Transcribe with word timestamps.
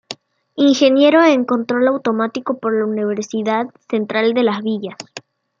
Ingeniero 0.55 1.23
en 1.23 1.45
control 1.45 1.87
automático 1.87 2.57
por 2.57 2.75
la 2.75 2.85
Universidad 2.87 3.67
Central 3.87 4.33
de 4.33 4.41
Las 4.41 4.63
Villas. 4.63 4.97